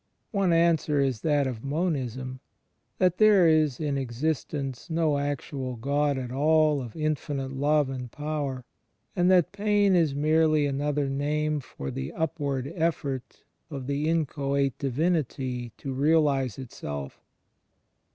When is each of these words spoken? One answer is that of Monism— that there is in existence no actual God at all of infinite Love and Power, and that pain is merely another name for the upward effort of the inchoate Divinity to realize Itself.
One 0.31 0.51
answer 0.51 0.99
is 0.99 1.21
that 1.21 1.45
of 1.45 1.63
Monism— 1.63 2.39
that 2.97 3.19
there 3.19 3.47
is 3.47 3.79
in 3.79 3.99
existence 3.99 4.89
no 4.89 5.19
actual 5.19 5.75
God 5.75 6.17
at 6.17 6.31
all 6.31 6.81
of 6.81 6.95
infinite 6.95 7.51
Love 7.51 7.87
and 7.87 8.11
Power, 8.11 8.65
and 9.15 9.29
that 9.29 9.51
pain 9.51 9.93
is 9.95 10.15
merely 10.15 10.65
another 10.65 11.07
name 11.07 11.59
for 11.59 11.91
the 11.91 12.11
upward 12.13 12.73
effort 12.75 13.43
of 13.69 13.85
the 13.85 14.09
inchoate 14.09 14.75
Divinity 14.79 15.71
to 15.77 15.93
realize 15.93 16.57
Itself. 16.57 17.21